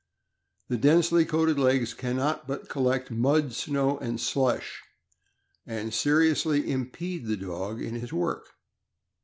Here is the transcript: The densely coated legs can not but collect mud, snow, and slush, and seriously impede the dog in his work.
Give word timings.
The 0.67 0.77
densely 0.77 1.25
coated 1.25 1.59
legs 1.59 1.93
can 1.93 2.15
not 2.15 2.47
but 2.47 2.67
collect 2.67 3.11
mud, 3.11 3.53
snow, 3.53 3.99
and 3.99 4.19
slush, 4.19 4.81
and 5.63 5.93
seriously 5.93 6.71
impede 6.71 7.27
the 7.27 7.37
dog 7.37 7.79
in 7.83 7.93
his 7.93 8.11
work. 8.11 8.47